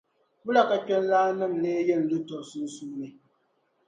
Wula 0.43 0.61
ka 0.69 0.75
kpiɔŋlaannim’ 0.85 1.53
lee 1.63 1.81
yɛn 1.87 2.01
lu 2.09 2.17
tɔb’ 2.27 2.41
sunsuuni? 2.49 3.07